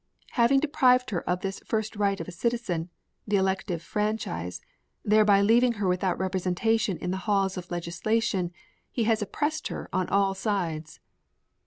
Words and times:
Having 0.31 0.61
deprived 0.61 1.11
her 1.11 1.21
of 1.29 1.41
this 1.41 1.61
first 1.63 1.95
right 1.95 2.19
of 2.19 2.27
a 2.27 2.31
citizen, 2.31 2.89
the 3.27 3.35
elective 3.35 3.83
franchise, 3.83 4.59
thereby 5.05 5.41
leaving 5.43 5.73
her 5.73 5.87
without 5.87 6.17
representation 6.17 6.97
in 6.97 7.11
the 7.11 7.17
halls 7.29 7.55
of 7.55 7.69
legislation, 7.69 8.51
he 8.89 9.03
has 9.03 9.21
oppressed 9.21 9.67
her 9.67 9.89
on 9.93 10.09
all 10.09 10.33
sides. 10.33 10.99